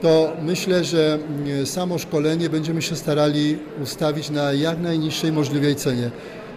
to 0.02 0.32
myślę, 0.42 0.84
że 0.84 1.18
mm, 1.44 1.66
samo 1.66 1.98
szkolenie 1.98 2.50
będziemy 2.50 2.82
się 2.82 2.96
starali 2.96 3.58
ustawić 3.82 4.30
na 4.30 4.52
jak 4.52 4.80
najniższej 4.80 5.32
możliwej 5.32 5.76
cenie. 5.76 6.10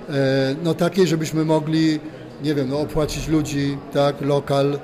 E, 0.09 0.55
no 0.63 0.73
takiej, 0.73 1.07
żebyśmy 1.07 1.45
mogli, 1.45 1.99
nie 2.43 2.55
wiem, 2.55 2.69
no, 2.69 2.79
opłacić 2.79 3.27
ludzi, 3.27 3.77
tak, 3.93 4.21
lokal 4.21 4.73
e, 4.73 4.79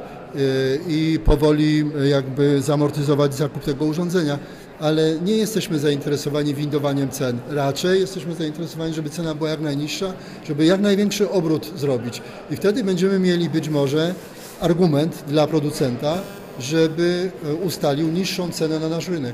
i 0.88 1.20
powoli 1.26 1.86
jakby 2.10 2.62
zamortyzować 2.62 3.36
zakup 3.36 3.64
tego 3.64 3.86
urządzenia 3.86 4.40
ale 4.80 5.16
nie 5.26 5.38
jesteśmy 5.38 5.80
zainteresowani 5.80 6.54
windowaniem 6.54 7.10
cen. 7.10 7.40
Raczej 7.50 8.00
jesteśmy 8.00 8.36
zainteresowani, 8.36 8.94
żeby 8.94 9.10
cena 9.10 9.36
była 9.36 9.50
jak 9.50 9.62
najniższa, 9.62 10.14
żeby 10.48 10.66
jak 10.66 10.82
największy 10.82 11.30
obrót 11.30 11.72
zrobić. 11.76 12.22
I 12.52 12.56
wtedy 12.56 12.84
będziemy 12.84 13.20
mieli 13.20 13.50
być 13.50 13.70
może 13.70 14.14
argument 14.60 15.24
dla 15.28 15.48
producenta, 15.48 16.18
żeby 16.60 17.32
e, 17.46 17.54
ustalił 17.54 18.08
niższą 18.08 18.52
cenę 18.52 18.80
na 18.80 18.90
nasz 18.90 19.08
rynek. 19.08 19.34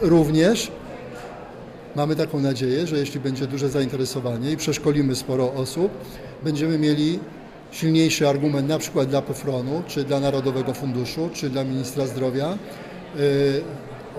Również 0.00 0.70
mamy 1.96 2.16
taką 2.16 2.40
nadzieję, 2.40 2.86
że 2.86 2.98
jeśli 2.98 3.20
będzie 3.20 3.46
duże 3.46 3.68
zainteresowanie 3.68 4.50
i 4.52 4.56
przeszkolimy 4.56 5.14
sporo 5.14 5.52
osób, 5.52 5.90
będziemy 6.42 6.78
mieli 6.78 7.18
silniejszy 7.70 8.28
argument 8.28 8.68
na 8.68 8.78
przykład 8.78 9.08
dla 9.08 9.22
PFRON-u, 9.22 9.82
czy 9.86 10.04
dla 10.04 10.20
Narodowego 10.20 10.74
Funduszu, 10.74 11.30
czy 11.32 11.50
dla 11.50 11.64
Ministra 11.64 12.06
Zdrowia, 12.06 12.48
e, 12.48 12.58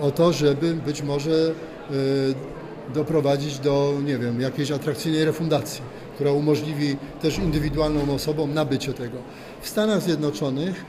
o 0.00 0.10
to, 0.10 0.32
żeby 0.32 0.74
być 0.74 1.02
może 1.02 1.30
e, 1.30 2.94
doprowadzić 2.94 3.58
do, 3.58 3.94
nie 4.04 4.18
wiem, 4.18 4.40
jakiejś 4.40 4.70
atrakcyjnej 4.70 5.24
refundacji, 5.24 5.82
która 6.14 6.32
umożliwi 6.32 6.96
też 7.22 7.38
indywidualną 7.38 8.14
osobom 8.14 8.54
nabycie 8.54 8.92
tego. 8.92 9.18
W 9.60 9.68
Stanach 9.68 10.02
Zjednoczonych 10.02 10.84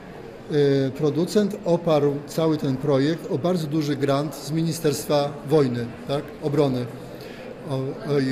e, 0.51 0.91
producent 0.91 1.57
oparł 1.65 2.15
cały 2.27 2.57
ten 2.57 2.77
projekt 2.77 3.31
o 3.31 3.37
bardzo 3.37 3.67
duży 3.67 3.95
grant 3.95 4.35
z 4.35 4.51
Ministerstwa 4.51 5.33
Wojny, 5.49 5.85
tak, 6.07 6.23
obrony. 6.43 6.85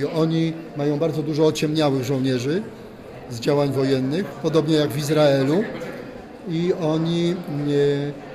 I 0.02 0.06
oni 0.06 0.54
mają 0.78 1.00
bardzo 1.00 1.24
dużo 1.24 1.46
ociemniałych 1.46 2.04
żołnierzy 2.04 2.64
z 3.30 3.40
działań 3.40 3.72
wojennych, 3.72 4.26
podobnie 4.26 4.76
jak 4.76 4.90
w 4.90 4.98
Izraelu 4.98 5.64
i 6.50 6.74
oni 6.82 7.36
E, 7.72 8.35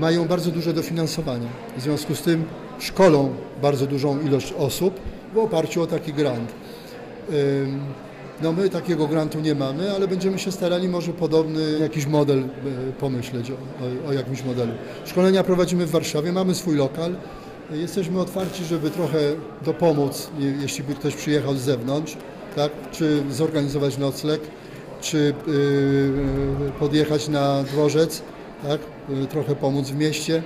mają 0.00 0.24
bardzo 0.24 0.50
duże 0.50 0.72
dofinansowanie. 0.72 1.46
W 1.76 1.80
związku 1.80 2.14
z 2.14 2.22
tym 2.22 2.44
szkolą 2.78 3.34
bardzo 3.62 3.86
dużą 3.86 4.20
ilość 4.20 4.54
osób 4.58 5.00
w 5.34 5.38
oparciu 5.38 5.82
o 5.82 5.86
taki 5.86 6.12
grant. 6.12 6.52
No 8.42 8.52
my 8.52 8.68
takiego 8.70 9.06
grantu 9.06 9.40
nie 9.40 9.54
mamy, 9.54 9.92
ale 9.92 10.08
będziemy 10.08 10.38
się 10.38 10.52
starali 10.52 10.88
może 10.88 11.12
podobny 11.12 11.78
jakiś 11.80 12.06
model 12.06 12.38
e, 12.38 12.44
pomyśleć 12.92 13.50
o, 13.50 13.54
o, 14.08 14.12
jakimś 14.12 14.44
modelu. 14.44 14.72
Szkolenia 15.06 15.44
prowadzimy 15.44 15.86
w 15.86 15.90
Warszawie, 15.90 16.32
mamy 16.32 16.54
swój 16.54 16.76
lokal. 16.76 17.14
Jesteśmy 17.70 18.20
otwarci, 18.20 18.64
żeby 18.64 18.90
trochę 18.90 19.18
dopomóc, 19.64 20.30
jeśli 20.60 20.84
by 20.84 20.94
ktoś 20.94 21.14
przyjechał 21.14 21.54
z 21.54 21.60
zewnątrz, 21.60 22.16
tak? 22.56 22.72
czy 22.92 23.22
zorganizować 23.30 23.98
nocleg, 23.98 24.40
czy 25.00 25.34
yy, 25.46 26.72
podjechać 26.78 27.28
na 27.28 27.62
dworzec 27.62 28.22
tak? 28.62 28.80
Trochę 29.30 29.54
pomóc 29.54 29.88
w 29.88 29.96
mieście. 29.96 30.42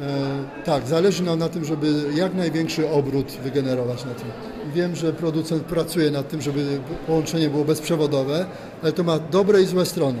E, 0.00 0.64
tak, 0.64 0.86
zależy 0.86 1.22
nam 1.22 1.38
na 1.38 1.48
tym, 1.48 1.64
żeby 1.64 1.86
jak 2.14 2.34
największy 2.34 2.90
obrót 2.90 3.32
wygenerować 3.32 4.04
na 4.04 4.14
tym. 4.14 4.26
Wiem, 4.74 4.96
że 4.96 5.12
producent 5.12 5.62
pracuje 5.62 6.10
nad 6.10 6.28
tym, 6.28 6.42
żeby 6.42 6.80
połączenie 7.06 7.50
było 7.50 7.64
bezprzewodowe, 7.64 8.46
ale 8.82 8.92
to 8.92 9.04
ma 9.04 9.18
dobre 9.18 9.62
i 9.62 9.66
złe 9.66 9.86
strony. 9.86 10.18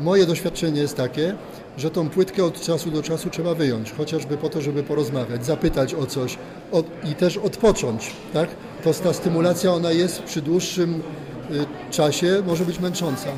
Moje 0.00 0.26
doświadczenie 0.26 0.80
jest 0.80 0.96
takie, 0.96 1.34
że 1.78 1.90
tą 1.90 2.08
płytkę 2.08 2.44
od 2.44 2.60
czasu 2.60 2.90
do 2.90 3.02
czasu 3.02 3.30
trzeba 3.30 3.54
wyjąć, 3.54 3.92
chociażby 3.92 4.36
po 4.36 4.48
to, 4.48 4.60
żeby 4.60 4.82
porozmawiać, 4.82 5.46
zapytać 5.46 5.94
o 5.94 6.06
coś 6.06 6.38
i 7.10 7.14
też 7.14 7.36
odpocząć. 7.36 8.10
Tak? 8.32 8.48
To 8.84 8.94
ta 8.94 9.12
stymulacja, 9.12 9.72
ona 9.72 9.92
jest 9.92 10.22
przy 10.22 10.42
dłuższym 10.42 10.94
y, 10.94 11.90
czasie, 11.90 12.42
może 12.46 12.64
być 12.64 12.80
męcząca. 12.80 13.28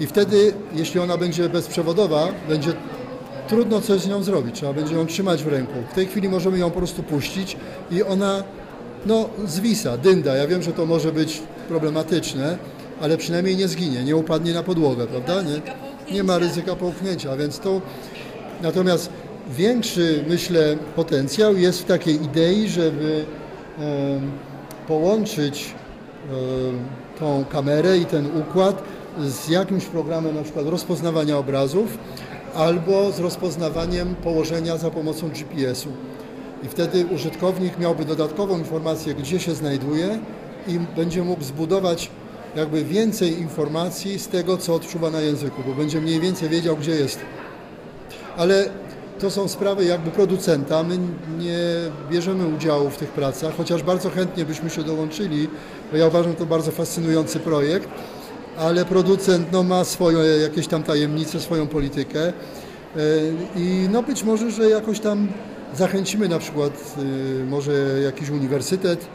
I 0.00 0.06
wtedy, 0.06 0.52
jeśli 0.74 1.00
ona 1.00 1.16
będzie 1.16 1.48
bezprzewodowa, 1.48 2.28
będzie 2.48 2.72
trudno 3.48 3.80
coś 3.80 4.00
z 4.00 4.08
nią 4.08 4.22
zrobić. 4.22 4.54
Trzeba 4.56 4.72
będzie 4.72 4.94
ją 4.94 5.06
trzymać 5.06 5.42
w 5.42 5.48
ręku. 5.48 5.72
W 5.90 5.94
tej 5.94 6.06
chwili 6.06 6.28
możemy 6.28 6.58
ją 6.58 6.70
po 6.70 6.78
prostu 6.78 7.02
puścić 7.02 7.56
i 7.90 8.02
ona 8.02 8.44
no, 9.06 9.28
zwisa, 9.46 9.96
dynda. 9.96 10.36
Ja 10.36 10.46
wiem, 10.46 10.62
że 10.62 10.72
to 10.72 10.86
może 10.86 11.12
być 11.12 11.42
problematyczne, 11.68 12.58
ale 13.00 13.16
przynajmniej 13.16 13.56
nie 13.56 13.68
zginie, 13.68 14.04
nie 14.04 14.16
upadnie 14.16 14.54
na 14.54 14.62
podłogę, 14.62 15.06
prawda? 15.06 15.42
Nie, 15.42 15.60
nie 16.14 16.22
ma 16.22 16.38
ryzyka 16.38 16.76
połknięcia, 16.76 17.36
więc 17.36 17.58
to... 17.58 17.80
Natomiast 18.62 19.10
większy, 19.56 20.24
myślę, 20.28 20.76
potencjał 20.96 21.56
jest 21.56 21.82
w 21.82 21.84
takiej 21.84 22.24
idei, 22.24 22.68
żeby 22.68 23.24
połączyć 24.88 25.74
tą 27.20 27.44
kamerę 27.44 27.98
i 27.98 28.04
ten 28.04 28.26
układ 28.40 28.82
z 29.18 29.48
jakimś 29.48 29.84
programem 29.84 30.34
na 30.34 30.42
przykład 30.42 30.66
rozpoznawania 30.66 31.38
obrazów 31.38 31.98
albo 32.54 33.12
z 33.12 33.18
rozpoznawaniem 33.20 34.14
położenia 34.14 34.76
za 34.76 34.90
pomocą 34.90 35.28
GPS-u. 35.28 35.88
I 36.62 36.68
wtedy 36.68 37.06
użytkownik 37.06 37.78
miałby 37.78 38.04
dodatkową 38.04 38.58
informację, 38.58 39.14
gdzie 39.14 39.40
się 39.40 39.54
znajduje 39.54 40.18
i 40.68 40.78
będzie 40.96 41.22
mógł 41.22 41.44
zbudować 41.44 42.10
jakby 42.56 42.84
więcej 42.84 43.40
informacji 43.40 44.18
z 44.18 44.28
tego, 44.28 44.56
co 44.56 44.74
odczuwa 44.74 45.10
na 45.10 45.20
języku, 45.20 45.62
bo 45.66 45.74
będzie 45.74 46.00
mniej 46.00 46.20
więcej 46.20 46.48
wiedział, 46.48 46.76
gdzie 46.76 46.90
jest. 46.90 47.18
Ale 48.36 48.70
to 49.20 49.30
są 49.30 49.48
sprawy 49.48 49.84
jakby 49.84 50.10
producenta. 50.10 50.82
My 50.82 50.98
nie 51.38 51.58
bierzemy 52.10 52.46
udziału 52.46 52.90
w 52.90 52.96
tych 52.96 53.08
pracach, 53.08 53.56
chociaż 53.56 53.82
bardzo 53.82 54.10
chętnie 54.10 54.44
byśmy 54.44 54.70
się 54.70 54.82
dołączyli, 54.82 55.48
bo 55.92 55.96
ja 55.96 56.06
uważam 56.06 56.34
to 56.34 56.46
bardzo 56.46 56.70
fascynujący 56.70 57.40
projekt, 57.40 57.88
ale 58.58 58.84
producent 58.84 59.52
no, 59.52 59.62
ma 59.62 59.84
swoje 59.84 60.42
jakieś 60.42 60.66
tam 60.66 60.82
tajemnice, 60.82 61.40
swoją 61.40 61.66
politykę 61.66 62.20
e, 62.28 62.32
i 63.56 63.88
no 63.92 64.02
być 64.02 64.24
może, 64.24 64.50
że 64.50 64.70
jakoś 64.70 65.00
tam 65.00 65.28
zachęcimy 65.76 66.28
na 66.28 66.38
przykład 66.38 66.94
e, 67.42 67.44
może 67.44 67.72
jakiś 68.04 68.30
uniwersytet 68.30 69.06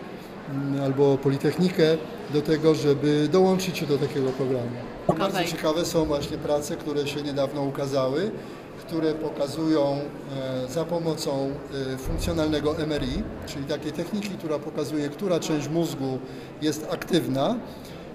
mm, 0.51 0.83
albo 0.83 1.17
politechnikę 1.17 1.97
do 2.33 2.41
tego, 2.41 2.75
żeby 2.75 3.27
dołączyć 3.31 3.77
się 3.77 3.85
do 3.85 3.97
takiego 3.97 4.29
programu. 4.29 4.69
Bardzo 5.17 5.43
ciekawe 5.43 5.85
są 5.85 6.05
właśnie 6.05 6.37
prace, 6.37 6.75
które 6.75 7.07
się 7.07 7.21
niedawno 7.21 7.61
ukazały, 7.61 8.31
które 8.79 9.13
pokazują 9.13 9.99
e, 10.67 10.67
za 10.73 10.85
pomocą 10.85 11.49
funkcjonalnego 11.97 12.75
MRI, 12.87 13.23
czyli 13.47 13.65
takiej 13.65 13.91
techniki, 13.91 14.29
która 14.29 14.59
pokazuje, 14.59 15.09
która 15.09 15.39
część 15.39 15.69
mózgu 15.69 16.19
jest 16.61 16.87
aktywna, 16.91 17.55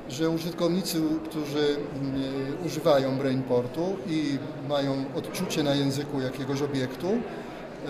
że 0.08 0.30
użytkownicy, 0.30 1.00
którzy 1.25 1.76
mm, 2.02 2.23
e, 2.62 2.66
używają 2.66 3.18
brainportu 3.18 3.96
i 4.06 4.38
mają 4.68 5.04
odczucie 5.16 5.62
na 5.62 5.75
języku 5.75 6.20
jakiegoś 6.20 6.62
obiektu, 6.62 7.08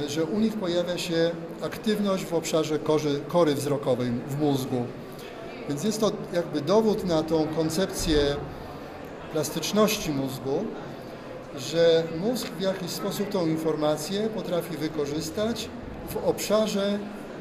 że 0.09 0.25
u 0.25 0.41
nich 0.41 0.55
pojawia 0.55 0.99
się 0.99 1.31
aktywność 1.63 2.25
w 2.25 2.35
obszarze 2.35 2.79
korzy, 2.79 3.21
kory 3.29 3.55
wzrokowej 3.55 4.11
w 4.29 4.41
mózgu. 4.41 4.85
Więc 5.69 5.85
jest 5.85 6.01
to 6.01 6.13
jakby 6.33 6.61
dowód 6.61 7.05
na 7.05 7.23
tą 7.23 7.47
koncepcję 7.57 8.19
plastyczności 9.33 10.11
mózgu, 10.11 10.65
że 11.57 12.05
mózg 12.21 12.47
w 12.47 12.61
jakiś 12.61 12.91
sposób 12.91 13.29
tą 13.29 13.47
informację 13.47 14.29
potrafi 14.29 14.77
wykorzystać 14.77 15.69
w 16.09 16.17
obszarze 16.29 16.99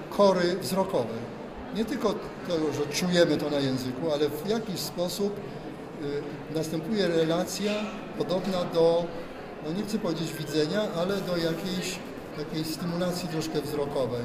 kory 0.09 0.57
wzrokowej. 0.61 1.32
Nie 1.75 1.85
tylko 1.85 2.13
to, 2.47 2.73
że 2.73 2.93
czujemy 2.93 3.37
to 3.37 3.49
na 3.49 3.59
języku, 3.59 4.11
ale 4.13 4.29
w 4.29 4.49
jakiś 4.49 4.79
sposób 4.79 5.39
y, 6.49 6.55
następuje 6.55 7.07
relacja 7.07 7.71
podobna 8.17 8.63
do, 8.73 9.03
no 9.65 9.73
nie 9.73 9.83
chcę 9.83 9.99
powiedzieć 9.99 10.33
widzenia, 10.33 10.81
ale 10.97 11.17
do 11.17 11.37
jakiejś 11.37 11.99
takiej 12.37 12.65
stymulacji 12.65 13.29
troszkę 13.29 13.61
wzrokowej. 13.61 14.23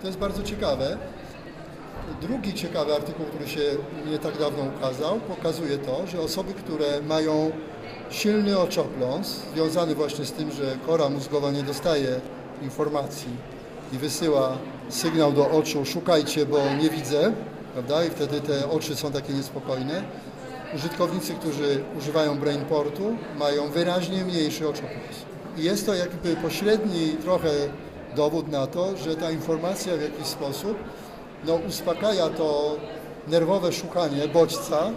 To 0.00 0.06
jest 0.06 0.18
bardzo 0.18 0.42
ciekawe. 0.42 0.98
Drugi 2.20 2.54
ciekawy 2.54 2.94
artykuł, 2.94 3.26
który 3.26 3.48
się 3.48 3.60
nie 4.10 4.18
tak 4.18 4.38
dawno 4.38 4.64
ukazał, 4.76 5.20
pokazuje 5.20 5.78
to, 5.78 6.06
że 6.06 6.20
osoby, 6.20 6.54
które 6.54 7.02
mają 7.02 7.50
silny 8.10 8.58
oczopląs, 8.58 9.42
związany 9.54 9.94
właśnie 9.94 10.24
z 10.24 10.32
tym, 10.32 10.50
że 10.52 10.76
kora 10.86 11.08
mózgowa 11.08 11.50
nie 11.50 11.62
dostaje 11.62 12.20
informacji 12.62 13.36
i 13.92 13.98
wysyła 13.98 14.58
sygnał 14.88 15.32
do 15.32 15.50
oczu, 15.50 15.84
szukajcie, 15.84 16.46
bo 16.46 16.58
nie 16.82 16.90
widzę, 16.90 17.32
prawda? 17.72 18.04
I 18.04 18.10
wtedy 18.10 18.40
te 18.40 18.70
oczy 18.70 18.96
są 18.96 19.12
takie 19.12 19.32
niespokojne. 19.32 20.02
Użytkownicy, 20.74 21.34
którzy 21.34 21.84
używają 21.98 22.38
brainportu, 22.38 23.16
mają 23.38 23.68
wyraźnie 23.70 24.24
mniejszy 24.24 24.68
oczopląs. 24.68 25.16
I 25.58 25.64
jest 25.64 25.86
to 25.86 25.94
jakby 25.94 26.36
pośredni 26.36 27.08
trochę 27.22 27.50
dowód 28.16 28.48
na 28.48 28.66
to, 28.66 28.96
że 28.96 29.16
ta 29.16 29.30
informacja 29.30 29.96
w 29.96 30.02
jakiś 30.02 30.26
sposób 30.26 30.76
no, 31.46 31.54
uspokaja 31.54 32.28
to 32.28 32.76
nerwowe 33.28 33.72
szukanie 33.72 34.28
bodźca, 34.28 34.90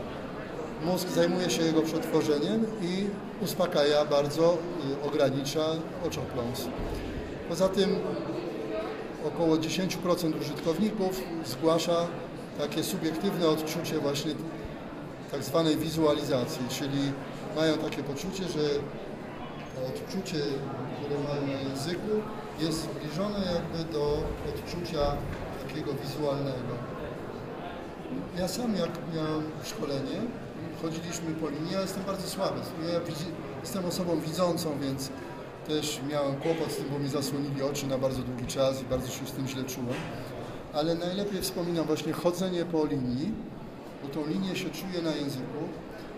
mózg 0.86 1.10
zajmuje 1.10 1.50
się 1.50 1.64
jego 1.64 1.82
przetworzeniem 1.82 2.66
i 2.82 3.06
uspokaja 3.44 4.06
bardzo, 4.06 4.58
y, 5.04 5.08
ogranicza 5.08 5.66
oczopląs. 6.08 6.68
Poza 7.50 7.70
tym 7.70 7.96
około 9.28 9.56
10% 9.56 10.42
użytkowników 10.42 11.22
zgłasza 11.46 12.08
takie 12.58 12.84
subiektywne 12.84 13.48
odczucie 13.48 14.00
właśnie 14.00 14.32
tak 15.32 15.44
zwanej 15.44 15.78
wizualizacji, 15.78 16.62
czyli 16.70 17.12
mają 17.56 17.78
takie 17.78 18.04
poczucie, 18.04 18.44
że 18.44 18.60
odczucie, 19.88 20.38
które 20.98 21.16
mają 21.28 21.48
na 21.48 21.70
języku 21.70 22.10
jest 22.60 22.82
zbliżone 22.84 23.40
jakby 23.54 23.94
do 23.94 24.24
odczucia 24.50 25.00
takiego 25.68 25.92
wizualnego. 25.94 26.74
Ja 28.38 28.48
sam 28.48 28.76
jak 28.76 28.90
miałem 29.16 29.44
szkolenie, 29.64 30.22
chodziliśmy 30.82 31.32
po 31.42 31.50
linii, 31.50 31.74
ja 31.74 31.82
jestem 31.82 32.04
bardzo 32.04 32.28
słaby. 32.28 32.60
Ja 32.94 33.00
jestem 33.62 33.86
osobą 33.86 34.20
widzącą, 34.20 34.80
więc 34.80 35.10
też 35.68 36.00
miałem 36.10 36.36
kłopot 36.36 36.72
z 36.72 36.76
tym, 36.76 36.86
bo 36.92 37.00
mi 37.00 37.10
zasłonili 37.10 37.62
oczy 37.62 37.88
na 37.88 37.98
bardzo 37.98 38.22
długi 38.22 38.46
czas 38.46 38.82
i 38.82 38.86
bardzo 38.86 39.08
się 39.08 39.26
z 39.28 39.32
tym 39.32 39.48
źle 39.48 39.64
czułem. 39.64 39.94
Ale 40.74 40.96
najlepiej 40.96 41.42
wspominam 41.42 41.86
właśnie 41.86 42.14
chodzenie 42.14 42.66
po 42.66 42.86
linii, 42.86 43.32
bo 44.04 44.10
tą 44.10 44.28
linię 44.28 44.56
się 44.56 44.70
czuje 44.70 45.02
na 45.04 45.16
języku. 45.16 45.60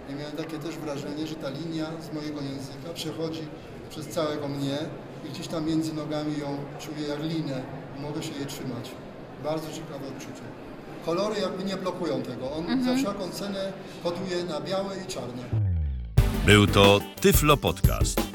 I 0.10 0.14
miałem 0.16 0.38
takie 0.38 0.58
też 0.60 0.76
wrażenie, 0.78 1.28
że 1.28 1.36
ta 1.36 1.50
linia 1.50 1.86
z 2.12 2.14
mojego 2.16 2.42
języka 2.42 2.90
przechodzi 2.94 3.42
przez 3.90 4.08
całego 4.08 4.48
mnie 4.48 4.78
i 5.26 5.30
gdzieś 5.30 5.48
tam 5.48 5.66
między 5.66 5.94
nogami 5.94 6.38
ją 6.40 6.58
czuję 6.80 7.08
jak 7.08 7.20
linę 7.24 7.62
i 7.98 8.02
mogę 8.02 8.24
się 8.24 8.34
jej 8.34 8.46
trzymać. 8.46 8.92
Bardzo 9.44 9.68
ciekawe 9.68 10.08
odczucie. 10.08 10.42
Kolory 11.06 11.42
jakby 11.42 11.64
nie 11.64 11.78
blokują 11.78 12.22
tego. 12.22 12.52
On 12.52 12.60
Mhm. 12.66 12.84
za 12.86 12.96
wszelką 12.96 13.30
cenę 13.32 13.74
koduje 14.04 14.44
na 14.44 14.62
białe 14.62 14.96
i 15.04 15.08
czarne. 15.08 15.44
Był 16.46 16.68
to 16.68 17.00
Tyflo 17.22 17.58
Podcast. 17.58 18.35